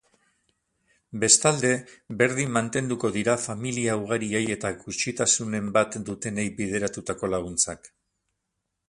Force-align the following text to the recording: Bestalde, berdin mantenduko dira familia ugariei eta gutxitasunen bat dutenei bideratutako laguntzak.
Bestalde, 1.23 1.69
berdin 2.21 2.49
mantenduko 2.55 3.11
dira 3.17 3.35
familia 3.43 3.97
ugariei 4.05 4.41
eta 4.55 4.71
gutxitasunen 4.87 5.69
bat 5.77 5.99
dutenei 6.09 6.47
bideratutako 6.63 7.31
laguntzak. 7.37 7.93